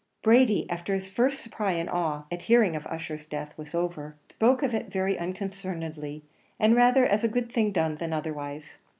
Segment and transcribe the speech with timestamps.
[0.23, 4.63] Brady, after his first surprise and awe at hearing of Ussher's death was over, spoke
[4.63, 6.23] of it very unconcernedly,
[6.59, 8.79] and rather as a good thing done than otherwise.